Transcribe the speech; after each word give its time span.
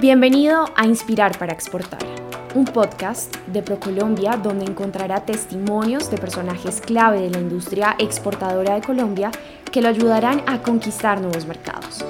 Bienvenido 0.00 0.66
a 0.76 0.86
Inspirar 0.86 1.36
para 1.38 1.52
Exportar, 1.52 1.98
un 2.54 2.66
podcast 2.66 3.34
de 3.48 3.62
ProColombia 3.62 4.36
donde 4.36 4.64
encontrará 4.64 5.24
testimonios 5.24 6.08
de 6.08 6.18
personajes 6.18 6.80
clave 6.80 7.20
de 7.20 7.30
la 7.30 7.40
industria 7.40 7.96
exportadora 7.98 8.76
de 8.76 8.80
Colombia 8.80 9.32
que 9.72 9.82
lo 9.82 9.88
ayudarán 9.88 10.44
a 10.46 10.62
conquistar 10.62 11.20
nuevos 11.20 11.46
mercados. 11.46 12.04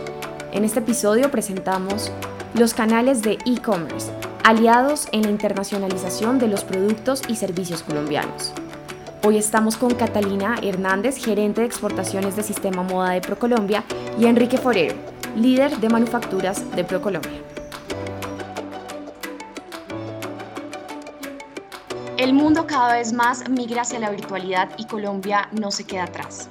En 0.53 0.65
este 0.65 0.81
episodio 0.81 1.31
presentamos 1.31 2.13
los 2.53 2.75
canales 2.75 3.23
de 3.23 3.39
e-commerce, 3.47 4.13
aliados 4.45 5.09
en 5.13 5.23
la 5.23 5.31
internacionalización 5.31 6.39
de 6.39 6.49
los 6.49 6.65
productos 6.65 7.23
y 7.27 7.37
servicios 7.37 7.83
colombianos. 7.83 8.53
Hoy 9.25 9.39
estamos 9.39 9.79
con 9.79 9.95
Catalina 9.95 10.57
Hernández, 10.63 11.17
gerente 11.17 11.63
de 11.63 11.67
exportaciones 11.67 12.37
de 12.37 12.43
Sistema 12.43 12.83
Moda 12.83 13.13
de 13.13 13.23
ProColombia, 13.23 13.83
y 14.21 14.27
Enrique 14.27 14.59
Forero, 14.59 14.95
líder 15.37 15.79
de 15.79 15.89
manufacturas 15.89 16.71
de 16.77 16.85
ProColombia. 16.85 17.48
El 22.19 22.33
mundo 22.33 22.67
cada 22.67 22.95
vez 22.95 23.13
más 23.13 23.49
migra 23.49 23.83
hacia 23.83 24.01
la 24.01 24.11
virtualidad 24.11 24.71
y 24.77 24.87
Colombia 24.87 25.49
no 25.53 25.71
se 25.71 25.85
queda 25.85 26.03
atrás. 26.03 26.49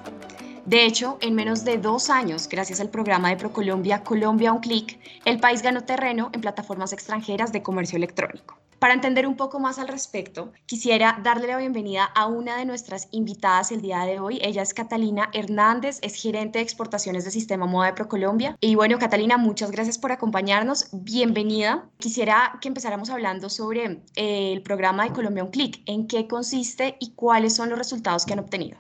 De 0.66 0.86
hecho, 0.86 1.18
en 1.20 1.36
menos 1.36 1.66
de 1.66 1.78
dos 1.78 2.10
años, 2.10 2.48
gracias 2.48 2.80
al 2.80 2.90
programa 2.90 3.28
de 3.28 3.36
ProColombia 3.36 4.02
Colombia 4.02 4.54
Un 4.54 4.62
Clic, 4.62 4.98
el 5.26 5.42
país 5.42 5.62
ganó 5.62 5.84
terreno 5.84 6.30
en 6.32 6.40
plataformas 6.40 6.94
extranjeras 6.94 7.52
de 7.52 7.64
comercio 7.64 7.98
electrónico. 7.98 8.58
Para 8.80 8.94
entender 8.94 9.26
un 9.26 9.36
poco 9.36 9.60
más 9.60 9.80
al 9.80 9.88
respecto, 9.88 10.54
quisiera 10.68 11.20
darle 11.24 11.48
la 11.48 11.58
bienvenida 11.58 12.04
a 12.04 12.28
una 12.28 12.58
de 12.58 12.66
nuestras 12.66 13.08
invitadas 13.10 13.72
el 13.72 13.82
día 13.82 14.02
de 14.02 14.20
hoy. 14.20 14.38
Ella 14.44 14.62
es 14.62 14.76
Catalina 14.76 15.32
Hernández, 15.34 15.98
es 16.04 16.14
gerente 16.14 16.60
de 16.60 16.64
exportaciones 16.64 17.26
de 17.26 17.32
Sistema 17.32 17.66
Moda 17.66 17.88
de 17.88 17.94
ProColombia. 17.94 18.56
Y 18.62 18.76
bueno, 18.76 19.00
Catalina, 19.00 19.38
muchas 19.38 19.72
gracias 19.72 19.98
por 19.98 20.12
acompañarnos. 20.12 20.90
Bienvenida. 20.92 21.90
Quisiera 21.98 22.60
que 22.62 22.68
empezáramos 22.68 23.10
hablando 23.10 23.50
sobre 23.50 24.04
eh, 24.16 24.54
el 24.54 24.62
programa 24.62 25.06
de 25.06 25.14
Colombia 25.14 25.44
Un 25.44 25.50
Clic, 25.50 25.82
en 25.88 26.08
qué 26.08 26.28
consiste 26.28 26.98
y 27.00 27.14
cuáles 27.14 27.56
son 27.56 27.70
los 27.70 27.80
resultados 27.80 28.28
que 28.28 28.34
han 28.34 28.40
obtenido. 28.40 28.78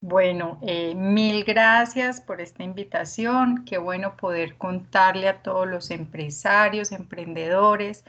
Bueno, 0.00 0.60
eh, 0.62 0.94
mil 0.94 1.42
gracias 1.42 2.20
por 2.20 2.40
esta 2.40 2.62
invitación. 2.62 3.64
Qué 3.64 3.78
bueno 3.78 4.16
poder 4.16 4.56
contarle 4.56 5.26
a 5.26 5.42
todos 5.42 5.66
los 5.66 5.90
empresarios, 5.90 6.92
emprendedores, 6.92 8.04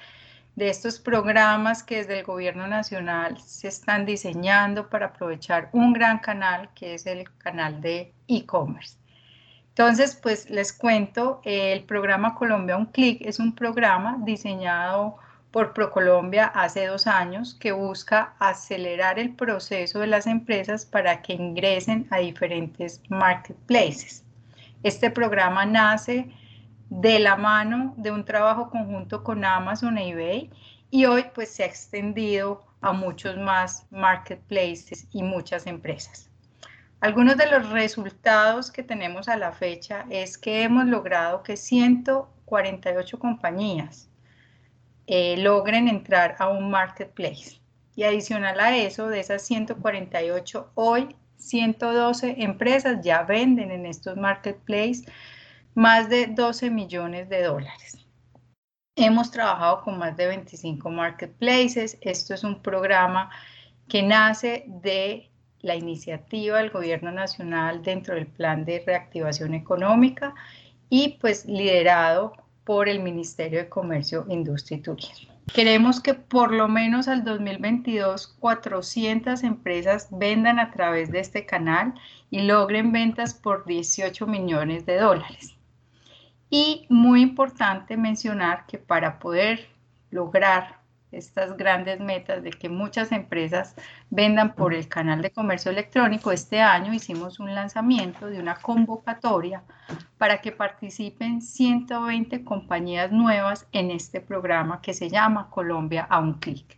de 0.59 0.69
estos 0.69 0.99
programas 0.99 1.83
que 1.83 1.95
desde 1.95 2.19
el 2.19 2.25
gobierno 2.25 2.67
nacional 2.67 3.39
se 3.39 3.69
están 3.69 4.05
diseñando 4.05 4.89
para 4.89 5.05
aprovechar 5.05 5.69
un 5.71 5.93
gran 5.93 6.19
canal 6.19 6.69
que 6.75 6.95
es 6.95 7.05
el 7.05 7.23
canal 7.37 7.79
de 7.79 8.13
e-commerce. 8.27 8.97
Entonces, 9.69 10.19
pues 10.21 10.49
les 10.49 10.73
cuento, 10.73 11.39
el 11.45 11.85
programa 11.85 12.35
Colombia 12.35 12.75
Un 12.75 12.87
Clic 12.87 13.25
es 13.25 13.39
un 13.39 13.55
programa 13.55 14.17
diseñado 14.25 15.15
por 15.51 15.73
ProColombia 15.73 16.47
hace 16.47 16.87
dos 16.87 17.07
años 17.07 17.55
que 17.57 17.71
busca 17.71 18.33
acelerar 18.37 19.17
el 19.17 19.33
proceso 19.35 19.99
de 19.99 20.07
las 20.07 20.27
empresas 20.27 20.85
para 20.85 21.21
que 21.21 21.35
ingresen 21.35 22.05
a 22.11 22.17
diferentes 22.17 23.01
marketplaces. 23.07 24.25
Este 24.83 25.09
programa 25.09 25.65
nace 25.65 26.29
de 26.89 27.19
la 27.19 27.35
mano 27.35 27.93
de 27.97 28.11
un 28.11 28.25
trabajo 28.25 28.69
conjunto 28.69 29.23
con 29.23 29.45
Amazon 29.45 29.97
e 29.97 30.09
eBay 30.09 30.49
y 30.89 31.05
hoy 31.05 31.25
pues 31.33 31.49
se 31.49 31.63
ha 31.63 31.67
extendido 31.67 32.63
a 32.81 32.93
muchos 32.93 33.37
más 33.37 33.85
marketplaces 33.91 35.07
y 35.11 35.21
muchas 35.21 35.67
empresas. 35.67 36.29
Algunos 37.01 37.37
de 37.37 37.49
los 37.49 37.69
resultados 37.69 38.71
que 38.71 38.83
tenemos 38.83 39.29
a 39.29 39.37
la 39.37 39.53
fecha 39.53 40.05
es 40.09 40.37
que 40.37 40.63
hemos 40.63 40.85
logrado 40.85 41.43
que 41.43 41.55
148 41.55 43.19
compañías 43.19 44.09
eh, 45.07 45.37
logren 45.37 45.87
entrar 45.87 46.35
a 46.39 46.49
un 46.49 46.69
marketplace. 46.69 47.61
Y 47.95 48.03
adicional 48.03 48.59
a 48.59 48.75
eso, 48.75 49.07
de 49.07 49.19
esas 49.19 49.41
148, 49.43 50.71
hoy 50.75 51.15
112 51.37 52.35
empresas 52.43 52.99
ya 53.01 53.23
venden 53.23 53.71
en 53.71 53.85
estos 53.85 54.17
marketplaces 54.17 55.05
más 55.79 56.09
de 56.09 56.27
12 56.27 56.71
millones 56.71 57.29
de 57.29 57.41
dólares. 57.43 58.05
Hemos 58.97 59.31
trabajado 59.31 59.81
con 59.81 59.97
más 59.97 60.17
de 60.17 60.27
25 60.27 60.89
marketplaces. 60.89 61.97
Esto 62.01 62.33
es 62.33 62.43
un 62.43 62.61
programa 62.61 63.29
que 63.87 64.03
nace 64.03 64.65
de 64.67 65.29
la 65.61 65.75
iniciativa 65.75 66.57
del 66.57 66.71
Gobierno 66.71 67.13
Nacional 67.13 67.81
dentro 67.81 68.15
del 68.15 68.27
Plan 68.27 68.65
de 68.65 68.83
Reactivación 68.85 69.53
Económica 69.53 70.35
y 70.89 71.17
pues 71.21 71.45
liderado 71.45 72.33
por 72.65 72.89
el 72.89 72.99
Ministerio 72.99 73.59
de 73.59 73.69
Comercio, 73.69 74.25
Industria 74.27 74.79
y 74.79 74.81
Turismo. 74.81 75.33
Queremos 75.53 76.01
que 76.01 76.13
por 76.13 76.51
lo 76.51 76.67
menos 76.67 77.07
al 77.07 77.23
2022 77.23 78.27
400 78.27 79.43
empresas 79.43 80.09
vendan 80.11 80.59
a 80.59 80.71
través 80.71 81.09
de 81.09 81.21
este 81.21 81.45
canal 81.45 81.93
y 82.29 82.41
logren 82.41 82.91
ventas 82.91 83.33
por 83.33 83.65
18 83.65 84.27
millones 84.27 84.85
de 84.85 84.97
dólares. 84.97 85.55
Y 86.49 86.87
muy 86.89 87.21
importante 87.21 87.97
mencionar 87.97 88.65
que 88.65 88.77
para 88.77 89.19
poder 89.19 89.69
lograr 90.09 90.79
estas 91.11 91.57
grandes 91.57 91.99
metas 91.99 92.43
de 92.43 92.51
que 92.51 92.69
muchas 92.69 93.11
empresas 93.11 93.75
vendan 94.09 94.53
por 94.53 94.73
el 94.73 94.87
canal 94.87 95.21
de 95.21 95.31
comercio 95.31 95.71
electrónico, 95.71 96.31
este 96.31 96.61
año 96.61 96.93
hicimos 96.93 97.39
un 97.39 97.53
lanzamiento 97.55 98.27
de 98.27 98.39
una 98.39 98.55
convocatoria 98.55 99.63
para 100.17 100.41
que 100.41 100.51
participen 100.51 101.41
120 101.41 102.43
compañías 102.43 103.11
nuevas 103.11 103.67
en 103.71 103.91
este 103.91 104.21
programa 104.21 104.81
que 104.81 104.93
se 104.93 105.09
llama 105.09 105.49
Colombia 105.49 106.05
a 106.09 106.19
un 106.19 106.33
clic. 106.33 106.77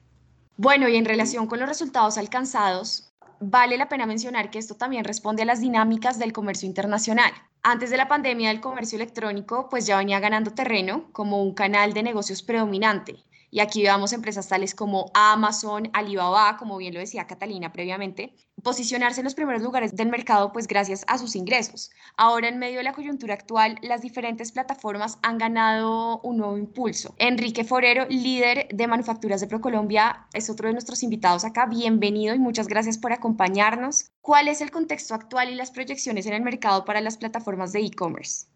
Bueno, 0.58 0.88
y 0.88 0.96
en 0.96 1.06
relación 1.06 1.48
con 1.48 1.60
los 1.60 1.68
resultados 1.68 2.18
alcanzados, 2.18 3.11
vale 3.42 3.76
la 3.76 3.90
pena 3.90 4.06
mencionar 4.06 4.52
que 4.52 4.60
esto 4.60 4.76
también 4.76 5.04
responde 5.04 5.42
a 5.42 5.46
las 5.46 5.60
dinámicas 5.60 6.20
del 6.20 6.32
comercio 6.32 6.68
internacional. 6.68 7.34
Antes 7.64 7.90
de 7.90 7.98
la 7.98 8.08
pandemia 8.08 8.50
del 8.50 8.62
comercio 8.62 8.96
electrónico, 8.96 9.68
pues 9.68 9.86
ya 9.86 9.98
venía 9.98 10.20
ganando 10.20 10.54
terreno 10.54 11.10
como 11.12 11.42
un 11.42 11.54
canal 11.54 11.94
de 11.94 12.04
negocios 12.04 12.44
predominante. 12.44 13.24
Y 13.54 13.60
aquí 13.60 13.84
vemos 13.84 14.14
empresas 14.14 14.48
tales 14.48 14.74
como 14.74 15.12
Amazon, 15.14 15.90
Alibaba, 15.92 16.56
como 16.56 16.78
bien 16.78 16.94
lo 16.94 17.02
decía 17.02 17.28
Catalina 17.28 17.74
previamente, 17.74 18.34
posicionarse 18.64 19.20
en 19.20 19.26
los 19.26 19.36
primeros 19.36 19.62
lugares 19.62 19.94
del 19.94 20.08
mercado 20.08 20.54
pues 20.54 20.68
gracias 20.68 21.04
a 21.08 21.18
sus 21.18 21.36
ingresos. 21.36 21.92
Ahora 22.16 22.48
en 22.48 22.60
medio 22.60 22.78
de 22.78 22.86
la 22.86 22.94
coyuntura 22.94 23.34
actual, 23.34 23.78
las 23.82 24.02
diferentes 24.02 24.54
plataformas 24.54 25.20
han 25.22 25.38
ganado 25.38 26.22
un 26.22 26.38
nuevo 26.38 26.58
impulso. 26.58 27.14
Enrique 27.18 27.66
Forero, 27.66 28.06
líder 28.08 28.70
de 28.72 28.88
manufacturas 28.88 29.42
de 29.42 29.48
ProColombia, 29.48 30.28
es 30.34 30.50
otro 30.50 30.68
de 30.68 30.74
nuestros 30.74 31.04
invitados 31.04 31.44
acá. 31.44 31.66
Bienvenido 31.66 32.34
y 32.34 32.40
muchas 32.40 32.70
gracias 32.70 32.98
por 32.98 33.12
acompañarnos. 33.12 34.12
¿Cuál 34.22 34.48
es 34.48 34.62
el 34.62 34.72
contexto 34.72 35.14
actual 35.14 35.50
y 35.50 35.56
las 35.56 35.72
proyecciones 35.72 36.26
en 36.26 36.34
el 36.34 36.42
mercado 36.42 36.86
para 36.86 37.02
las 37.02 37.18
plataformas 37.18 37.74
de 37.74 37.82
e-commerce? 37.82 38.51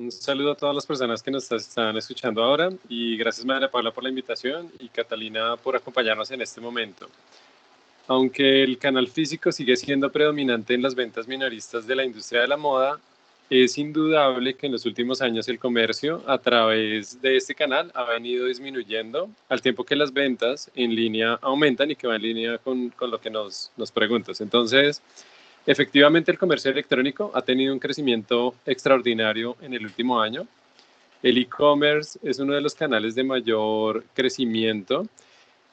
Un 0.00 0.10
saludo 0.10 0.52
a 0.52 0.54
todas 0.54 0.74
las 0.74 0.86
personas 0.86 1.22
que 1.22 1.30
nos 1.30 1.52
están 1.52 1.94
escuchando 1.94 2.42
ahora 2.42 2.70
y 2.88 3.18
gracias 3.18 3.44
María 3.44 3.70
Paula 3.70 3.90
por 3.90 4.02
la 4.02 4.08
invitación 4.08 4.72
y 4.78 4.88
Catalina 4.88 5.58
por 5.58 5.76
acompañarnos 5.76 6.30
en 6.30 6.40
este 6.40 6.58
momento. 6.58 7.06
Aunque 8.06 8.62
el 8.62 8.78
canal 8.78 9.08
físico 9.08 9.52
sigue 9.52 9.76
siendo 9.76 10.10
predominante 10.10 10.72
en 10.72 10.80
las 10.80 10.94
ventas 10.94 11.28
minoristas 11.28 11.86
de 11.86 11.96
la 11.96 12.02
industria 12.02 12.40
de 12.40 12.48
la 12.48 12.56
moda, 12.56 12.98
es 13.50 13.76
indudable 13.76 14.54
que 14.54 14.64
en 14.64 14.72
los 14.72 14.86
últimos 14.86 15.20
años 15.20 15.46
el 15.50 15.58
comercio 15.58 16.22
a 16.26 16.38
través 16.38 17.20
de 17.20 17.36
este 17.36 17.54
canal 17.54 17.92
ha 17.94 18.04
venido 18.04 18.46
disminuyendo 18.46 19.28
al 19.50 19.60
tiempo 19.60 19.84
que 19.84 19.96
las 19.96 20.14
ventas 20.14 20.70
en 20.76 20.94
línea 20.94 21.38
aumentan 21.42 21.90
y 21.90 21.96
que 21.96 22.06
va 22.06 22.16
en 22.16 22.22
línea 22.22 22.56
con, 22.56 22.88
con 22.88 23.10
lo 23.10 23.20
que 23.20 23.28
nos, 23.28 23.70
nos 23.76 23.92
preguntas. 23.92 24.40
Entonces, 24.40 25.02
Efectivamente, 25.66 26.32
el 26.32 26.38
comercio 26.38 26.70
electrónico 26.70 27.30
ha 27.34 27.42
tenido 27.42 27.72
un 27.72 27.78
crecimiento 27.78 28.54
extraordinario 28.64 29.56
en 29.60 29.74
el 29.74 29.84
último 29.84 30.20
año. 30.20 30.46
El 31.22 31.36
e-commerce 31.36 32.18
es 32.22 32.38
uno 32.38 32.54
de 32.54 32.62
los 32.62 32.74
canales 32.74 33.14
de 33.14 33.24
mayor 33.24 34.04
crecimiento. 34.14 35.06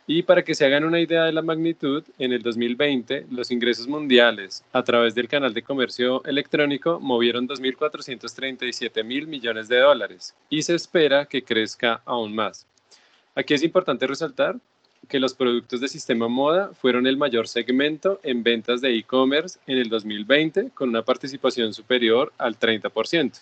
Y 0.10 0.24
para 0.24 0.44
que 0.44 0.56
se 0.56 0.66
hagan 0.66 0.86
una 0.86 1.02
idea 1.02 1.24
de 1.24 1.34
la 1.34 1.42
magnitud, 1.42 2.04
en 2.18 2.32
el 2.32 2.42
2020 2.42 3.28
los 3.30 3.52
ingresos 3.52 3.88
mundiales 3.88 4.64
a 4.72 4.84
través 4.84 5.16
del 5.16 5.28
canal 5.28 5.54
de 5.54 5.64
comercio 5.64 6.24
electrónico 6.24 7.00
movieron 7.02 7.48
2.437 7.48 9.04
mil 9.04 9.28
millones 9.28 9.68
de 9.68 9.80
dólares 9.80 10.34
y 10.50 10.62
se 10.62 10.76
espera 10.76 11.26
que 11.26 11.44
crezca 11.44 12.02
aún 12.06 12.34
más. 12.34 12.66
Aquí 13.36 13.54
es 13.54 13.64
importante 13.64 14.08
resaltar 14.08 14.56
que 15.08 15.20
los 15.20 15.34
productos 15.34 15.82
de 15.82 15.88
Sistema 15.88 16.28
Moda 16.28 16.72
fueron 16.74 17.08
el 17.08 17.18
mayor 17.18 17.48
segmento 17.48 18.20
en 18.24 18.44
ventas 18.44 18.82
de 18.82 18.96
e-commerce 18.96 19.60
en 19.68 19.78
el 19.78 19.90
2020, 19.90 20.72
con 20.72 20.90
una 20.90 21.04
participación 21.04 21.74
superior 21.74 22.32
al 22.38 22.60
30%. 22.60 23.40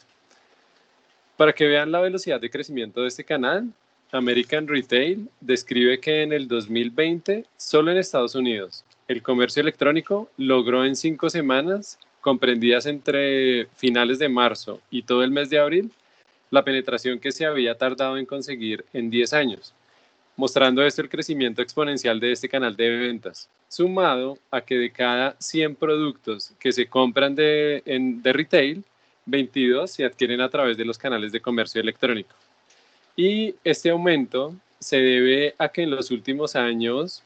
Para 1.38 1.54
que 1.54 1.68
vean 1.68 1.92
la 1.92 2.00
velocidad 2.00 2.40
de 2.40 2.50
crecimiento 2.50 3.02
de 3.02 3.10
este 3.10 3.24
canal, 3.24 3.68
American 4.12 4.68
Retail 4.68 5.28
describe 5.42 6.00
que 6.00 6.24
en 6.24 6.32
el 6.32 6.48
2020, 6.48 7.46
solo 7.58 7.92
en 7.92 7.98
Estados 7.98 8.36
Unidos, 8.36 8.86
el 9.08 9.22
comercio 9.22 9.62
electrónico 9.62 10.30
logró 10.38 10.86
en 10.86 10.96
cinco 10.96 11.30
semanas, 11.30 12.00
comprendidas 12.22 12.88
entre 12.88 13.68
finales 13.76 14.18
de 14.18 14.30
marzo 14.30 14.82
y 14.90 15.04
todo 15.04 15.24
el 15.24 15.30
mes 15.30 15.50
de 15.52 15.60
abril, 15.60 15.92
la 16.50 16.64
penetración 16.64 17.20
que 17.20 17.32
se 17.32 17.46
había 17.46 17.78
tardado 17.78 18.18
en 18.18 18.26
conseguir 18.26 18.84
en 18.94 19.12
10 19.12 19.34
años, 19.34 19.75
mostrando 20.36 20.84
esto 20.84 21.02
el 21.02 21.10
crecimiento 21.10 21.62
exponencial 21.62 22.20
de 22.20 22.32
este 22.32 22.50
canal 22.50 22.76
de 22.76 22.90
ventas, 22.90 23.50
sumado 23.68 24.38
a 24.52 24.62
que 24.62 24.76
de 24.76 24.92
cada 24.92 25.36
100 25.40 25.76
productos 25.76 26.54
que 26.60 26.72
se 26.72 26.88
compran 26.88 27.36
de, 27.36 27.82
de 27.86 28.34
retail, 28.34 28.84
22 29.26 29.92
se 29.92 30.06
adquieren 30.06 30.42
a 30.42 30.50
través 30.50 30.78
de 30.78 30.86
los 30.86 30.98
canales 30.98 31.32
de 31.32 31.42
comercio 31.42 31.82
electrónico. 31.82 32.36
Y 33.16 33.56
este 33.64 33.90
aumento 33.90 34.54
se 34.80 34.98
debe 34.98 35.56
a 35.58 35.70
que 35.70 35.84
en 35.84 35.92
los 35.92 36.12
últimos 36.12 36.56
años 36.56 37.24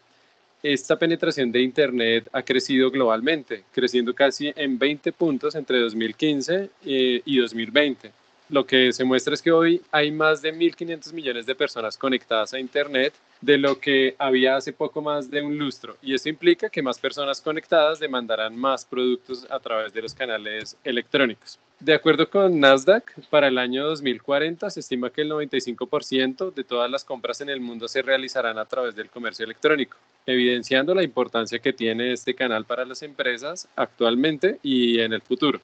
esta 0.61 0.99
penetración 0.99 1.51
de 1.51 1.61
Internet 1.61 2.29
ha 2.31 2.41
crecido 2.41 2.91
globalmente, 2.91 3.63
creciendo 3.71 4.13
casi 4.13 4.51
en 4.55 4.77
20 4.77 5.11
puntos 5.13 5.55
entre 5.55 5.79
2015 5.79 6.69
eh, 6.85 7.21
y 7.23 7.37
2020. 7.37 8.11
Lo 8.49 8.65
que 8.65 8.91
se 8.93 9.03
muestra 9.03 9.35
es 9.35 9.43
que 9.43 9.51
hoy 9.51 9.79
hay 9.91 10.11
más 10.11 10.41
de 10.41 10.51
1.500 10.51 11.13
millones 11.13 11.45
de 11.45 11.53
personas 11.53 11.97
conectadas 11.97 12.51
a 12.51 12.59
Internet 12.59 13.13
de 13.41 13.59
lo 13.59 13.79
que 13.79 14.15
había 14.17 14.55
hace 14.55 14.73
poco 14.73 15.03
más 15.03 15.29
de 15.29 15.43
un 15.43 15.55
lustro. 15.55 15.97
Y 16.01 16.15
esto 16.15 16.29
implica 16.29 16.67
que 16.67 16.81
más 16.81 16.97
personas 16.97 17.41
conectadas 17.41 17.99
demandarán 17.99 18.57
más 18.57 18.85
productos 18.85 19.45
a 19.51 19.59
través 19.59 19.93
de 19.93 20.01
los 20.01 20.15
canales 20.15 20.75
electrónicos. 20.83 21.59
De 21.79 21.93
acuerdo 21.93 22.27
con 22.27 22.59
Nasdaq, 22.59 23.13
para 23.29 23.47
el 23.47 23.59
año 23.59 23.85
2040 23.85 24.69
se 24.71 24.79
estima 24.79 25.11
que 25.11 25.21
el 25.21 25.29
95% 25.29 26.51
de 26.51 26.63
todas 26.63 26.89
las 26.89 27.05
compras 27.05 27.41
en 27.41 27.49
el 27.49 27.61
mundo 27.61 27.87
se 27.87 28.01
realizarán 28.01 28.57
a 28.57 28.65
través 28.65 28.95
del 28.95 29.11
comercio 29.11 29.45
electrónico, 29.45 29.95
evidenciando 30.25 30.95
la 30.95 31.03
importancia 31.03 31.59
que 31.59 31.71
tiene 31.71 32.11
este 32.13 32.33
canal 32.33 32.65
para 32.65 32.83
las 32.83 33.03
empresas 33.03 33.67
actualmente 33.75 34.59
y 34.63 34.99
en 34.99 35.13
el 35.13 35.21
futuro. 35.21 35.61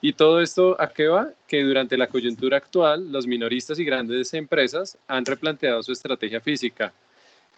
Y 0.00 0.12
todo 0.12 0.40
esto 0.40 0.80
a 0.80 0.88
qué 0.88 1.08
va? 1.08 1.30
Que 1.48 1.62
durante 1.62 1.96
la 1.96 2.06
coyuntura 2.08 2.58
actual, 2.58 3.10
los 3.10 3.26
minoristas 3.26 3.78
y 3.78 3.84
grandes 3.84 4.34
empresas 4.34 4.98
han 5.08 5.24
replanteado 5.24 5.82
su 5.82 5.92
estrategia 5.92 6.40
física, 6.40 6.92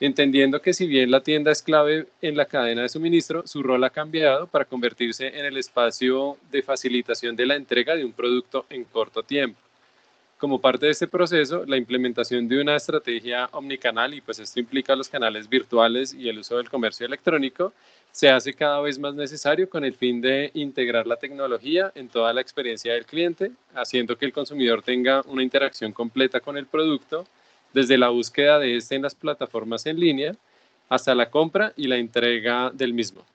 entendiendo 0.00 0.62
que 0.62 0.72
si 0.72 0.86
bien 0.86 1.10
la 1.10 1.22
tienda 1.22 1.50
es 1.50 1.62
clave 1.62 2.06
en 2.22 2.36
la 2.36 2.46
cadena 2.46 2.82
de 2.82 2.88
suministro, 2.88 3.46
su 3.46 3.62
rol 3.62 3.82
ha 3.84 3.90
cambiado 3.90 4.46
para 4.46 4.64
convertirse 4.64 5.26
en 5.26 5.44
el 5.44 5.56
espacio 5.56 6.38
de 6.50 6.62
facilitación 6.62 7.34
de 7.34 7.46
la 7.46 7.56
entrega 7.56 7.96
de 7.96 8.04
un 8.04 8.12
producto 8.12 8.66
en 8.70 8.84
corto 8.84 9.22
tiempo. 9.22 9.67
Como 10.38 10.60
parte 10.60 10.86
de 10.86 10.92
este 10.92 11.08
proceso, 11.08 11.64
la 11.66 11.76
implementación 11.76 12.46
de 12.46 12.60
una 12.60 12.76
estrategia 12.76 13.48
omnicanal, 13.50 14.14
y 14.14 14.20
pues 14.20 14.38
esto 14.38 14.60
implica 14.60 14.94
los 14.94 15.08
canales 15.08 15.48
virtuales 15.48 16.14
y 16.14 16.28
el 16.28 16.38
uso 16.38 16.58
del 16.58 16.70
comercio 16.70 17.04
electrónico, 17.06 17.72
se 18.12 18.30
hace 18.30 18.54
cada 18.54 18.80
vez 18.80 19.00
más 19.00 19.16
necesario 19.16 19.68
con 19.68 19.84
el 19.84 19.94
fin 19.94 20.20
de 20.20 20.52
integrar 20.54 21.08
la 21.08 21.16
tecnología 21.16 21.90
en 21.96 22.08
toda 22.08 22.32
la 22.32 22.40
experiencia 22.40 22.92
del 22.92 23.04
cliente, 23.04 23.50
haciendo 23.74 24.16
que 24.16 24.26
el 24.26 24.32
consumidor 24.32 24.80
tenga 24.80 25.22
una 25.26 25.42
interacción 25.42 25.92
completa 25.92 26.38
con 26.38 26.56
el 26.56 26.66
producto 26.66 27.26
desde 27.74 27.98
la 27.98 28.10
búsqueda 28.10 28.60
de 28.60 28.76
este 28.76 28.94
en 28.94 29.02
las 29.02 29.16
plataformas 29.16 29.86
en 29.86 29.98
línea 29.98 30.36
hasta 30.88 31.16
la 31.16 31.30
compra 31.30 31.72
y 31.76 31.88
la 31.88 31.96
entrega 31.96 32.70
del 32.72 32.94
mismo. 32.94 33.26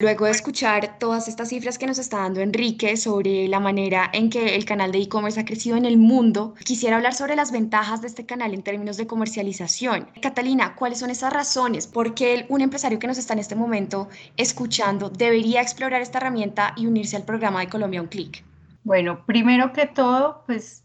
Luego 0.00 0.26
de 0.26 0.30
escuchar 0.30 0.96
todas 1.00 1.26
estas 1.26 1.48
cifras 1.48 1.76
que 1.76 1.88
nos 1.88 1.98
está 1.98 2.18
dando 2.18 2.40
Enrique 2.40 2.96
sobre 2.96 3.48
la 3.48 3.58
manera 3.58 4.08
en 4.12 4.30
que 4.30 4.54
el 4.54 4.64
canal 4.64 4.92
de 4.92 5.00
e-commerce 5.00 5.40
ha 5.40 5.44
crecido 5.44 5.76
en 5.76 5.84
el 5.84 5.96
mundo, 5.96 6.54
quisiera 6.64 6.94
hablar 6.94 7.14
sobre 7.14 7.34
las 7.34 7.50
ventajas 7.50 8.00
de 8.00 8.06
este 8.06 8.24
canal 8.24 8.54
en 8.54 8.62
términos 8.62 8.96
de 8.96 9.08
comercialización. 9.08 10.08
Catalina, 10.22 10.76
¿cuáles 10.76 11.00
son 11.00 11.10
esas 11.10 11.32
razones 11.32 11.88
por 11.88 12.14
qué 12.14 12.46
un 12.48 12.60
empresario 12.60 13.00
que 13.00 13.08
nos 13.08 13.18
está 13.18 13.32
en 13.32 13.40
este 13.40 13.56
momento 13.56 14.08
escuchando 14.36 15.10
debería 15.10 15.62
explorar 15.62 16.00
esta 16.00 16.18
herramienta 16.18 16.74
y 16.76 16.86
unirse 16.86 17.16
al 17.16 17.24
programa 17.24 17.58
de 17.58 17.68
Colombia 17.68 18.00
Un 18.00 18.06
Clic? 18.06 18.44
Bueno, 18.84 19.26
primero 19.26 19.72
que 19.72 19.86
todo, 19.86 20.44
pues 20.46 20.84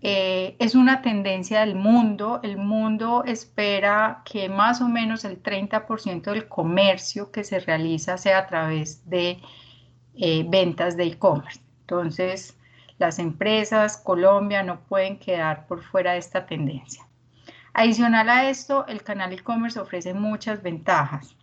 eh, 0.00 0.56
es 0.58 0.74
una 0.74 1.02
tendencia 1.02 1.60
del 1.60 1.74
mundo. 1.74 2.40
El 2.42 2.56
mundo 2.56 3.24
espera 3.24 4.22
que 4.24 4.48
más 4.48 4.80
o 4.80 4.88
menos 4.88 5.24
el 5.24 5.42
30% 5.42 6.32
del 6.32 6.48
comercio 6.48 7.30
que 7.30 7.44
se 7.44 7.60
realiza 7.60 8.16
sea 8.16 8.38
a 8.38 8.46
través 8.46 9.08
de 9.08 9.40
eh, 10.14 10.44
ventas 10.48 10.96
de 10.96 11.04
e-commerce. 11.04 11.60
Entonces, 11.80 12.58
las 12.98 13.18
empresas, 13.18 13.96
Colombia, 13.96 14.62
no 14.62 14.80
pueden 14.80 15.18
quedar 15.18 15.66
por 15.66 15.82
fuera 15.82 16.12
de 16.12 16.18
esta 16.18 16.46
tendencia. 16.46 17.06
Adicional 17.72 18.28
a 18.28 18.50
esto, 18.50 18.86
el 18.88 19.02
canal 19.02 19.32
e-commerce 19.32 19.78
ofrece 19.78 20.14
muchas 20.14 20.62
ventajas 20.62 21.36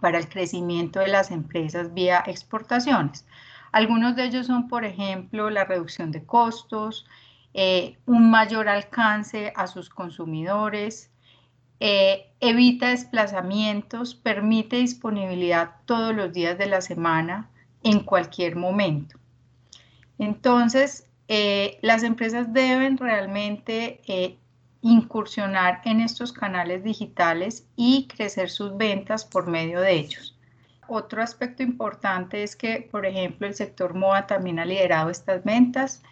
para 0.00 0.18
el 0.18 0.28
crecimiento 0.28 1.00
de 1.00 1.08
las 1.08 1.30
empresas 1.30 1.94
vía 1.94 2.24
exportaciones. 2.26 3.26
Algunos 3.70 4.16
de 4.16 4.24
ellos 4.24 4.46
son, 4.48 4.68
por 4.68 4.84
ejemplo, 4.84 5.50
la 5.50 5.64
reducción 5.64 6.10
de 6.10 6.24
costos, 6.26 7.06
eh, 7.54 7.98
un 8.06 8.30
mayor 8.30 8.68
alcance 8.68 9.52
a 9.56 9.66
sus 9.66 9.90
consumidores, 9.90 11.10
eh, 11.80 12.30
evita 12.40 12.88
desplazamientos, 12.88 14.14
permite 14.14 14.76
disponibilidad 14.76 15.72
todos 15.84 16.14
los 16.14 16.32
días 16.32 16.56
de 16.56 16.66
la 16.66 16.80
semana, 16.80 17.50
en 17.82 18.00
cualquier 18.00 18.56
momento. 18.56 19.18
Entonces, 20.18 21.08
eh, 21.28 21.78
las 21.82 22.04
empresas 22.04 22.52
deben 22.52 22.96
realmente 22.96 24.38
incursionar 24.80 25.80
en 25.84 26.00
estos 26.00 26.32
canales 26.32 26.84
digitales 26.84 27.66
y 27.76 28.06
crecer 28.06 28.50
sus 28.50 28.76
ventas 28.76 29.24
por 29.24 29.48
medio 29.48 29.80
de 29.80 29.94
ellos. 29.94 30.36
Otro 30.88 31.22
aspecto 31.22 31.62
importante 31.62 32.42
es 32.42 32.56
que, 32.56 32.88
por 32.90 33.06
ejemplo, 33.06 33.46
el 33.46 33.54
sector 33.54 33.94
MOA 33.94 34.26
también 34.26 34.58
ha 34.58 34.64
liderado 34.64 35.10
estas 35.10 35.42
ventas 35.44 36.02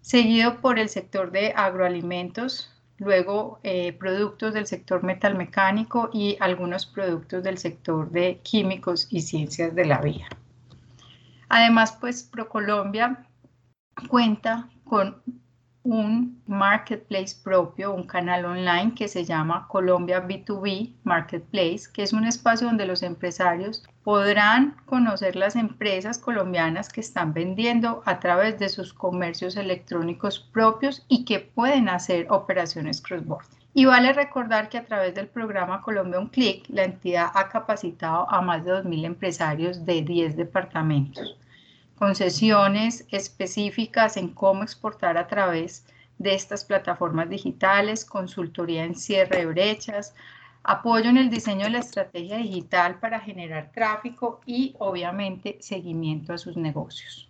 seguido 0.00 0.60
por 0.60 0.78
el 0.78 0.88
sector 0.88 1.30
de 1.30 1.52
agroalimentos, 1.54 2.72
luego 2.98 3.60
eh, 3.62 3.92
productos 3.94 4.54
del 4.54 4.66
sector 4.66 5.02
metalmecánico 5.02 6.10
y 6.12 6.36
algunos 6.40 6.86
productos 6.86 7.42
del 7.42 7.58
sector 7.58 8.10
de 8.10 8.40
químicos 8.42 9.08
y 9.10 9.22
ciencias 9.22 9.74
de 9.74 9.86
la 9.86 10.00
vida. 10.00 10.26
Además, 11.48 11.96
pues 12.00 12.22
ProColombia 12.22 13.26
cuenta 14.08 14.68
con 14.84 15.22
un 15.82 16.42
marketplace 16.46 17.34
propio, 17.42 17.94
un 17.94 18.06
canal 18.06 18.44
online 18.44 18.94
que 18.94 19.08
se 19.08 19.24
llama 19.24 19.66
Colombia 19.68 20.26
B2B 20.26 20.92
Marketplace, 21.04 21.90
que 21.92 22.02
es 22.02 22.12
un 22.12 22.24
espacio 22.24 22.66
donde 22.66 22.86
los 22.86 23.02
empresarios 23.02 23.82
podrán 24.04 24.76
conocer 24.84 25.36
las 25.36 25.56
empresas 25.56 26.18
colombianas 26.18 26.90
que 26.90 27.00
están 27.00 27.32
vendiendo 27.32 28.02
a 28.04 28.20
través 28.20 28.58
de 28.58 28.68
sus 28.68 28.92
comercios 28.92 29.56
electrónicos 29.56 30.38
propios 30.38 31.04
y 31.08 31.24
que 31.24 31.40
pueden 31.40 31.88
hacer 31.88 32.26
operaciones 32.30 33.00
cross-border. 33.00 33.48
Y 33.72 33.84
vale 33.84 34.12
recordar 34.12 34.68
que 34.68 34.78
a 34.78 34.84
través 34.84 35.14
del 35.14 35.28
programa 35.28 35.80
Colombia 35.80 36.18
Un 36.18 36.26
Clic, 36.26 36.64
la 36.68 36.84
entidad 36.84 37.30
ha 37.34 37.48
capacitado 37.48 38.30
a 38.30 38.42
más 38.42 38.64
de 38.64 38.72
2.000 38.72 39.04
empresarios 39.04 39.86
de 39.86 40.02
10 40.02 40.36
departamentos 40.36 41.36
concesiones 42.00 43.06
específicas 43.10 44.16
en 44.16 44.28
cómo 44.30 44.62
exportar 44.62 45.18
a 45.18 45.26
través 45.26 45.84
de 46.16 46.34
estas 46.34 46.64
plataformas 46.64 47.28
digitales, 47.28 48.06
consultoría 48.06 48.84
en 48.84 48.94
cierre 48.94 49.40
de 49.40 49.46
brechas, 49.46 50.14
apoyo 50.62 51.10
en 51.10 51.18
el 51.18 51.28
diseño 51.28 51.64
de 51.64 51.72
la 51.72 51.80
estrategia 51.80 52.38
digital 52.38 52.98
para 53.00 53.20
generar 53.20 53.70
tráfico 53.72 54.40
y 54.46 54.74
obviamente 54.78 55.58
seguimiento 55.60 56.32
a 56.32 56.38
sus 56.38 56.56
negocios. 56.56 57.29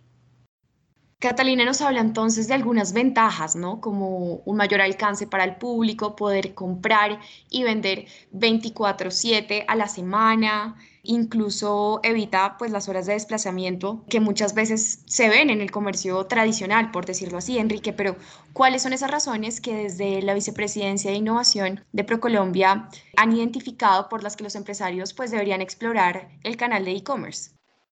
Catalina 1.21 1.65
nos 1.65 1.81
habla 1.81 2.01
entonces 2.01 2.47
de 2.47 2.55
algunas 2.55 2.93
ventajas, 2.93 3.55
¿no? 3.55 3.79
Como 3.79 4.37
un 4.43 4.57
mayor 4.57 4.81
alcance 4.81 5.27
para 5.27 5.43
el 5.43 5.55
público, 5.57 6.15
poder 6.15 6.55
comprar 6.55 7.19
y 7.47 7.61
vender 7.61 8.07
24/7 8.31 9.63
a 9.67 9.75
la 9.75 9.87
semana, 9.87 10.77
incluso 11.03 11.99
evita 12.01 12.57
pues 12.57 12.71
las 12.71 12.89
horas 12.89 13.05
de 13.05 13.13
desplazamiento 13.13 14.03
que 14.09 14.19
muchas 14.19 14.55
veces 14.55 15.03
se 15.05 15.29
ven 15.29 15.51
en 15.51 15.61
el 15.61 15.69
comercio 15.69 16.25
tradicional, 16.25 16.89
por 16.89 17.05
decirlo 17.05 17.37
así, 17.37 17.59
Enrique, 17.59 17.93
pero 17.93 18.15
¿cuáles 18.53 18.81
son 18.81 18.93
esas 18.93 19.11
razones 19.11 19.61
que 19.61 19.75
desde 19.75 20.23
la 20.23 20.33
Vicepresidencia 20.33 21.11
de 21.11 21.17
Innovación 21.17 21.85
de 21.91 22.03
ProColombia 22.03 22.89
han 23.15 23.31
identificado 23.31 24.09
por 24.09 24.23
las 24.23 24.35
que 24.35 24.43
los 24.43 24.55
empresarios 24.55 25.13
pues 25.13 25.29
deberían 25.29 25.61
explorar 25.61 26.29
el 26.43 26.57
canal 26.57 26.83
de 26.83 26.93
e-commerce? 26.95 27.51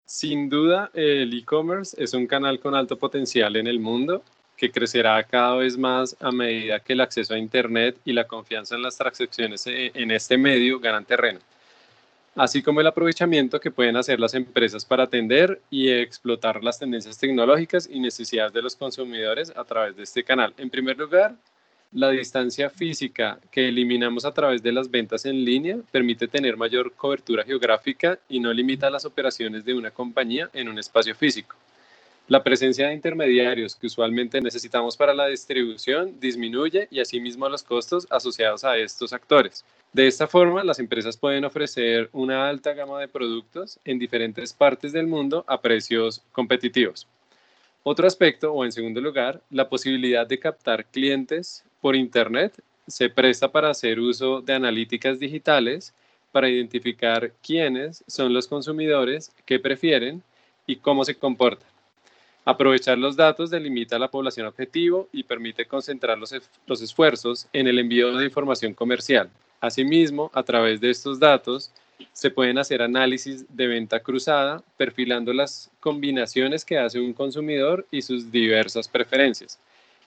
Sin 0.06 0.50
duda, 0.50 0.90
el 0.92 1.32
e-commerce 1.32 1.96
es 2.02 2.12
un 2.12 2.26
canal 2.26 2.60
con 2.60 2.74
alto 2.74 2.98
potencial 2.98 3.56
en 3.56 3.66
el 3.66 3.80
mundo 3.80 4.22
que 4.56 4.70
crecerá 4.70 5.22
cada 5.24 5.56
vez 5.56 5.78
más 5.78 6.16
a 6.20 6.30
medida 6.30 6.78
que 6.80 6.92
el 6.92 7.00
acceso 7.00 7.34
a 7.34 7.38
Internet 7.38 7.96
y 8.04 8.12
la 8.12 8.26
confianza 8.26 8.74
en 8.74 8.82
las 8.82 8.96
transacciones 8.96 9.66
e, 9.66 9.90
en 9.94 10.10
este 10.10 10.36
medio 10.36 10.78
ganan 10.78 11.04
terreno, 11.06 11.40
así 12.36 12.62
como 12.62 12.80
el 12.80 12.86
aprovechamiento 12.86 13.58
que 13.58 13.70
pueden 13.70 13.96
hacer 13.96 14.20
las 14.20 14.34
empresas 14.34 14.84
para 14.84 15.04
atender 15.04 15.60
y 15.70 15.90
explotar 15.90 16.62
las 16.62 16.78
tendencias 16.78 17.18
tecnológicas 17.18 17.88
y 17.90 17.98
necesidades 17.98 18.52
de 18.52 18.62
los 18.62 18.76
consumidores 18.76 19.52
a 19.56 19.64
través 19.64 19.96
de 19.96 20.02
este 20.02 20.22
canal. 20.22 20.52
En 20.58 20.70
primer 20.70 20.98
lugar, 20.98 21.34
la 21.94 22.10
distancia 22.10 22.70
física 22.70 23.38
que 23.52 23.68
eliminamos 23.68 24.24
a 24.24 24.34
través 24.34 24.60
de 24.64 24.72
las 24.72 24.90
ventas 24.90 25.24
en 25.26 25.44
línea 25.44 25.78
permite 25.92 26.26
tener 26.26 26.56
mayor 26.56 26.92
cobertura 26.92 27.44
geográfica 27.44 28.18
y 28.28 28.40
no 28.40 28.52
limita 28.52 28.90
las 28.90 29.04
operaciones 29.04 29.64
de 29.64 29.74
una 29.74 29.92
compañía 29.92 30.50
en 30.52 30.68
un 30.68 30.76
espacio 30.80 31.14
físico. 31.14 31.54
La 32.26 32.42
presencia 32.42 32.88
de 32.88 32.94
intermediarios 32.94 33.76
que 33.76 33.86
usualmente 33.86 34.40
necesitamos 34.40 34.96
para 34.96 35.14
la 35.14 35.28
distribución 35.28 36.18
disminuye 36.18 36.88
y 36.90 36.98
asimismo 36.98 37.48
los 37.48 37.62
costos 37.62 38.08
asociados 38.10 38.64
a 38.64 38.76
estos 38.76 39.12
actores. 39.12 39.64
De 39.92 40.08
esta 40.08 40.26
forma, 40.26 40.64
las 40.64 40.80
empresas 40.80 41.16
pueden 41.16 41.44
ofrecer 41.44 42.08
una 42.12 42.48
alta 42.48 42.72
gama 42.72 42.98
de 42.98 43.06
productos 43.06 43.78
en 43.84 44.00
diferentes 44.00 44.52
partes 44.52 44.92
del 44.92 45.06
mundo 45.06 45.44
a 45.46 45.60
precios 45.60 46.22
competitivos. 46.32 47.06
Otro 47.84 48.06
aspecto, 48.06 48.52
o 48.52 48.64
en 48.64 48.72
segundo 48.72 49.00
lugar, 49.00 49.42
la 49.50 49.68
posibilidad 49.68 50.26
de 50.26 50.40
captar 50.40 50.86
clientes 50.86 51.62
por 51.84 51.96
Internet 51.96 52.62
se 52.86 53.10
presta 53.10 53.52
para 53.52 53.68
hacer 53.68 54.00
uso 54.00 54.40
de 54.40 54.54
analíticas 54.54 55.20
digitales 55.20 55.92
para 56.32 56.48
identificar 56.48 57.30
quiénes 57.42 58.02
son 58.06 58.32
los 58.32 58.48
consumidores 58.48 59.30
que 59.44 59.58
prefieren 59.58 60.22
y 60.66 60.76
cómo 60.76 61.04
se 61.04 61.16
comportan. 61.16 61.68
Aprovechar 62.46 62.96
los 62.96 63.16
datos 63.16 63.50
delimita 63.50 63.98
la 63.98 64.10
población 64.10 64.46
objetivo 64.46 65.10
y 65.12 65.24
permite 65.24 65.66
concentrar 65.66 66.16
los, 66.16 66.34
los 66.66 66.80
esfuerzos 66.80 67.48
en 67.52 67.68
el 67.68 67.78
envío 67.78 68.16
de 68.16 68.24
información 68.24 68.72
comercial, 68.72 69.28
Asimismo, 69.60 70.30
a 70.32 70.42
través 70.42 70.80
de 70.80 70.88
estos 70.88 71.18
datos, 71.18 71.70
se 72.14 72.30
pueden 72.30 72.56
hacer 72.56 72.80
análisis 72.80 73.44
de 73.54 73.66
venta 73.66 74.00
cruzada, 74.00 74.62
perfilando 74.78 75.34
las 75.34 75.70
combinaciones 75.80 76.64
que 76.64 76.78
hace 76.78 76.98
un 76.98 77.12
consumidor 77.12 77.86
y 77.90 78.00
sus 78.00 78.32
diversas 78.32 78.88
preferencias. 78.88 79.58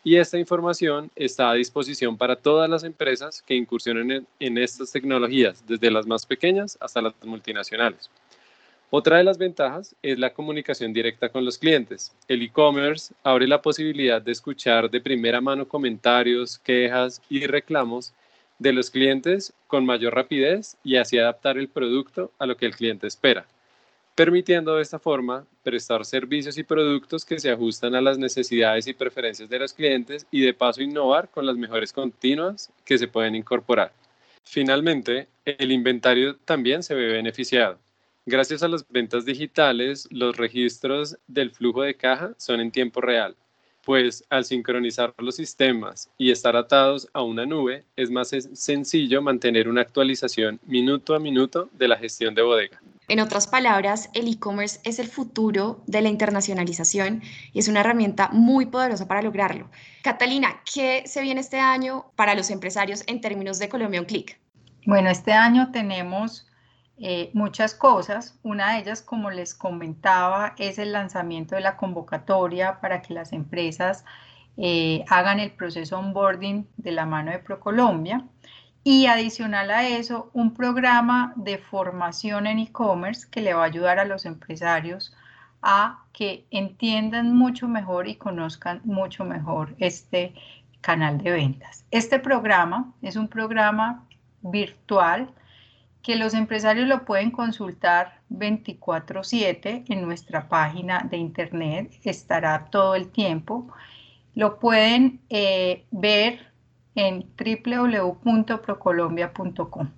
Y 0.08 0.16
esta 0.16 0.40
información 0.40 1.12
está 1.18 1.50
a 1.50 1.56
disposición 1.56 2.16
para 2.16 2.38
todas 2.38 2.70
las 2.70 2.86
empresas 2.86 3.42
que 3.42 3.56
incursionen 3.56 4.26
en, 4.40 4.58
estas 4.58 4.90
tecnologías, 4.90 5.68
desde 5.68 5.92
las 5.92 6.08
más 6.08 6.26
pequeñas 6.26 6.78
hasta 6.80 7.02
las 7.02 7.14
multinacionales. 7.26 8.10
Otra 8.90 9.18
de 9.18 9.26
las 9.26 9.38
ventajas 9.38 9.98
es 10.02 10.18
la 10.18 10.34
comunicación 10.34 10.94
directa 10.94 11.28
con 11.28 11.44
los 11.44 11.58
clientes. 11.58 12.16
El 12.30 12.42
e-commerce 12.42 13.14
abre 13.22 13.50
la 13.50 13.62
posibilidad 13.62 14.22
de 14.22 14.32
escuchar 14.32 14.90
de 14.90 15.02
primera 15.02 15.42
mano 15.42 15.68
comentarios, 15.68 16.58
quejas 16.58 17.22
y 17.30 17.46
reclamos 17.46 18.14
de 18.60 18.72
los 18.72 18.90
clientes 18.90 19.52
con 19.68 19.86
mayor 19.86 20.16
rapidez 20.16 20.78
y 20.86 20.96
así 20.96 21.18
adaptar 21.18 21.58
el 21.58 21.68
producto 21.68 22.32
a 22.40 22.46
lo 22.46 22.56
que 22.56 22.66
el 22.66 22.78
cliente 22.78 23.08
espera, 23.08 23.46
permitiendo 24.18 24.76
de 24.76 24.82
esta 24.82 24.98
forma 24.98 25.46
prestar 25.62 26.04
servicios 26.04 26.58
y 26.58 26.64
productos 26.64 27.24
que 27.24 27.40
se 27.40 27.52
ajustan 27.52 27.94
a 27.94 28.02
las 28.02 28.18
necesidades 28.18 28.88
y 28.88 28.96
preferencias 28.96 29.48
de 29.48 29.60
los 29.60 29.74
clientes 29.74 30.26
y 30.32 30.42
de 30.42 30.56
paso 30.56 30.82
innovar 30.82 31.30
con 31.30 31.46
las 31.46 31.56
mejores 31.56 31.94
continuas 31.94 32.72
que 32.84 32.98
se 32.98 33.08
pueden 33.08 33.36
incorporar. 33.36 33.92
Finalmente, 34.44 35.28
el 35.46 35.72
inventario 35.72 36.36
también 36.46 36.82
se 36.82 36.96
ve 36.96 37.10
beneficiado. 37.10 37.78
Gracias 38.26 38.64
a 38.64 38.68
las 38.68 38.90
ventas 38.90 39.24
digitales, 39.24 40.08
los 40.10 40.36
registros 40.36 41.16
del 41.28 41.52
flujo 41.52 41.84
de 41.84 41.94
caja 41.94 42.34
son 42.38 42.60
en 42.60 42.72
tiempo 42.72 43.02
real, 43.02 43.36
pues 43.86 44.26
al 44.32 44.46
sincronizar 44.46 45.14
los 45.20 45.36
sistemas 45.36 46.10
y 46.18 46.32
estar 46.32 46.56
atados 46.56 47.08
a 47.14 47.22
una 47.22 47.46
nube, 47.46 47.84
es 47.96 48.10
más 48.10 48.30
sencillo 48.30 49.22
mantener 49.22 49.70
una 49.70 49.82
actualización 49.82 50.60
minuto 50.66 51.14
a 51.14 51.20
minuto 51.20 51.70
de 51.74 51.88
la 51.88 51.98
gestión 51.98 52.34
de 52.34 52.42
bodega. 52.42 52.82
En 53.10 53.22
otras 53.22 53.48
palabras, 53.48 54.10
el 54.14 54.28
e-commerce 54.28 54.82
es 54.84 55.00
el 55.00 55.08
futuro 55.08 55.82
de 55.88 56.02
la 56.02 56.10
internacionalización 56.10 57.22
y 57.54 57.60
es 57.60 57.70
una 57.70 57.80
herramienta 57.80 58.30
muy 58.34 58.66
poderosa 58.66 59.08
para 59.08 59.22
lograrlo. 59.22 59.70
Catalina, 60.04 60.62
¿qué 60.72 61.04
se 61.06 61.22
viene 61.22 61.40
este 61.40 61.58
año 61.58 62.12
para 62.18 62.36
los 62.36 62.50
empresarios 62.50 63.06
en 63.08 63.22
términos 63.22 63.60
de 63.60 63.70
Colombia 63.70 64.02
Un 64.02 64.08
Clic? 64.08 64.38
Bueno, 64.86 65.10
este 65.10 65.32
año 65.32 65.72
tenemos 65.72 66.48
eh, 66.98 67.32
muchas 67.34 67.76
cosas. 67.76 68.38
Una 68.44 68.74
de 68.74 68.80
ellas, 68.80 69.02
como 69.02 69.32
les 69.32 69.54
comentaba, 69.54 70.54
es 70.58 70.78
el 70.78 70.92
lanzamiento 70.92 71.56
de 71.56 71.62
la 71.62 71.78
convocatoria 71.78 72.82
para 72.82 73.02
que 73.02 73.14
las 73.14 73.32
empresas 73.32 74.04
eh, 74.58 75.06
hagan 75.08 75.40
el 75.40 75.52
proceso 75.52 75.98
onboarding 75.98 76.68
de 76.76 76.92
la 76.92 77.06
mano 77.06 77.32
de 77.32 77.40
ProColombia. 77.40 78.26
Y 78.84 79.08
adicional 79.08 79.72
a 79.72 79.88
eso, 79.88 80.30
un 80.34 80.54
programa 80.54 81.34
de 81.36 81.58
formación 81.58 82.48
en 82.48 82.60
e-commerce 82.60 83.28
que 83.30 83.42
le 83.42 83.54
va 83.54 83.64
a 83.64 83.66
ayudar 83.66 84.00
a 84.00 84.06
los 84.06 84.26
empresarios 84.26 85.14
a 85.62 86.06
que 86.14 86.46
entiendan 86.52 87.36
mucho 87.36 87.68
mejor 87.68 88.08
y 88.08 88.16
conozcan 88.16 88.82
mucho 88.86 89.26
mejor 89.26 89.76
este 89.80 90.34
canal 90.82 91.18
de 91.18 91.32
ventas. 91.32 91.86
Este 91.92 92.20
programa 92.20 92.94
es 93.02 93.16
un 93.16 93.28
programa 93.28 94.06
virtual 94.42 95.34
que 96.02 96.16
los 96.16 96.34
empresarios 96.34 96.88
lo 96.88 97.04
pueden 97.04 97.32
consultar 97.32 98.22
24/7 98.30 99.84
en 99.90 100.02
nuestra 100.04 100.48
página 100.48 101.06
de 101.10 101.18
internet, 101.18 102.00
estará 102.04 102.66
todo 102.72 102.96
el 102.96 103.10
tiempo. 103.10 103.68
Lo 104.34 104.60
pueden 104.60 105.20
eh, 105.30 105.86
ver 105.92 106.54
en 106.98 107.26
www.procolombia.com. 107.38 109.92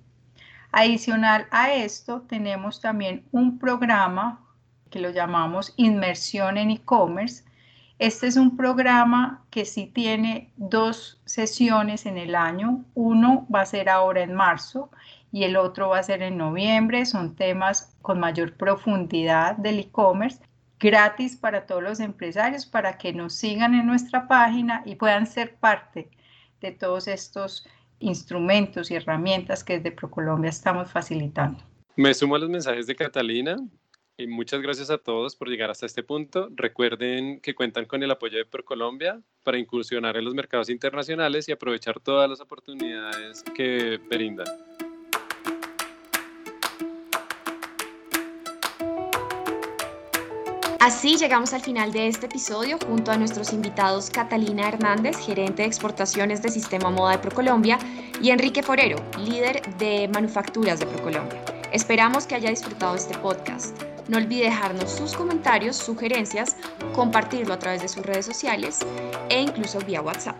Adicional 0.70 1.48
a 1.50 1.72
esto, 1.72 2.20
tenemos 2.28 2.80
también 2.80 3.24
un 3.32 3.58
programa 3.58 4.46
que 4.90 5.00
lo 5.00 5.10
llamamos 5.10 5.72
Inmersión 5.76 6.58
en 6.58 6.70
e-commerce. 6.70 7.44
Este 7.98 8.26
es 8.26 8.36
un 8.36 8.54
programa 8.56 9.42
que 9.50 9.64
sí 9.64 9.86
tiene 9.86 10.52
dos 10.56 11.20
sesiones 11.24 12.04
en 12.04 12.18
el 12.18 12.34
año. 12.34 12.84
Uno 12.94 13.46
va 13.52 13.62
a 13.62 13.66
ser 13.66 13.88
ahora 13.88 14.22
en 14.22 14.34
marzo 14.34 14.90
y 15.32 15.44
el 15.44 15.56
otro 15.56 15.88
va 15.88 16.00
a 16.00 16.02
ser 16.02 16.22
en 16.22 16.36
noviembre. 16.36 17.06
Son 17.06 17.34
temas 17.34 17.96
con 18.02 18.20
mayor 18.20 18.56
profundidad 18.56 19.56
del 19.56 19.78
e-commerce, 19.78 20.40
gratis 20.78 21.36
para 21.36 21.64
todos 21.64 21.82
los 21.82 21.98
empresarios 21.98 22.66
para 22.66 22.98
que 22.98 23.14
nos 23.14 23.34
sigan 23.34 23.74
en 23.74 23.86
nuestra 23.86 24.28
página 24.28 24.82
y 24.84 24.96
puedan 24.96 25.26
ser 25.26 25.56
parte 25.56 26.10
de 26.60 26.72
todos 26.72 27.08
estos 27.08 27.66
instrumentos 27.98 28.90
y 28.90 28.94
herramientas 28.94 29.62
que 29.62 29.78
desde 29.78 29.92
ProColombia 29.92 30.50
estamos 30.50 30.90
facilitando. 30.90 31.62
Me 31.96 32.14
sumo 32.14 32.36
a 32.36 32.38
los 32.38 32.48
mensajes 32.48 32.86
de 32.86 32.96
Catalina 32.96 33.56
y 34.16 34.26
muchas 34.26 34.60
gracias 34.60 34.90
a 34.90 34.98
todos 34.98 35.36
por 35.36 35.48
llegar 35.48 35.70
hasta 35.70 35.86
este 35.86 36.02
punto. 36.02 36.48
Recuerden 36.52 37.40
que 37.40 37.54
cuentan 37.54 37.86
con 37.86 38.02
el 38.02 38.10
apoyo 38.10 38.38
de 38.38 38.44
ProColombia 38.44 39.20
para 39.44 39.58
incursionar 39.58 40.16
en 40.16 40.24
los 40.24 40.34
mercados 40.34 40.70
internacionales 40.70 41.48
y 41.48 41.52
aprovechar 41.52 42.00
todas 42.00 42.28
las 42.28 42.40
oportunidades 42.40 43.42
que 43.54 43.98
brindan. 44.08 44.46
Así 50.80 51.18
llegamos 51.18 51.52
al 51.52 51.60
final 51.60 51.92
de 51.92 52.08
este 52.08 52.24
episodio 52.24 52.78
junto 52.78 53.10
a 53.10 53.18
nuestros 53.18 53.52
invitados 53.52 54.08
Catalina 54.08 54.66
Hernández, 54.66 55.18
gerente 55.18 55.60
de 55.60 55.68
exportaciones 55.68 56.40
de 56.40 56.48
Sistema 56.48 56.88
Moda 56.88 57.12
de 57.12 57.18
Procolombia, 57.18 57.78
y 58.22 58.30
Enrique 58.30 58.62
Forero, 58.62 58.96
líder 59.18 59.60
de 59.76 60.08
manufacturas 60.08 60.80
de 60.80 60.86
Procolombia. 60.86 61.44
Esperamos 61.70 62.26
que 62.26 62.34
haya 62.34 62.48
disfrutado 62.48 62.94
este 62.94 63.16
podcast. 63.18 63.76
No 64.08 64.16
olvide 64.16 64.44
dejarnos 64.44 64.90
sus 64.90 65.12
comentarios, 65.12 65.76
sugerencias, 65.76 66.56
compartirlo 66.94 67.52
a 67.52 67.58
través 67.58 67.82
de 67.82 67.88
sus 67.88 68.06
redes 68.06 68.24
sociales 68.24 68.78
e 69.28 69.38
incluso 69.38 69.80
vía 69.80 70.00
WhatsApp. 70.00 70.36